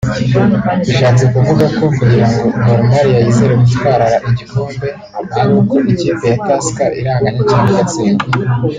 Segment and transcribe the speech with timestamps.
[0.87, 4.87] Bishatse kuvuga ko kugira ngo Gor Mahia yizere gutwarara igikombe
[5.39, 8.25] ari uko ikipe ya Tusker iranganya cyangwa igatsindwa